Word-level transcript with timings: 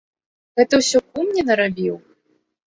Гэта 0.59 0.79
ўсё 0.81 1.01
кум 1.11 1.29
мне 1.33 1.43
нарабіў! 1.51 1.95